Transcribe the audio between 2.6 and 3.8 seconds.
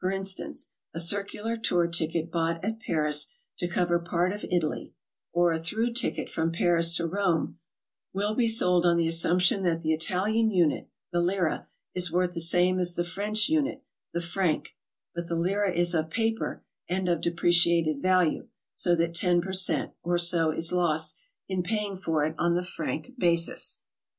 at Paris 68 GOING ABROAD? to